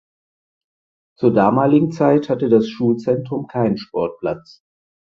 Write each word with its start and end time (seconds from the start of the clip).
Zur 1.19 1.31
damaligen 1.31 1.91
Zeit 1.91 2.27
hatte 2.27 2.49
das 2.49 2.67
Schulzentrum 2.67 3.45
keinen 3.45 3.77
Sportplatz. 3.77 4.63